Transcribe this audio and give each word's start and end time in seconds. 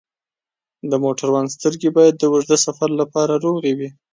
د 0.89 0.93
موټروان 1.03 1.45
سترګې 1.55 1.89
باید 1.97 2.15
د 2.17 2.23
اوږده 2.31 2.57
سفر 2.65 2.89
لپاره 3.01 3.33
روغې 3.45 3.73
وي. 3.79 3.89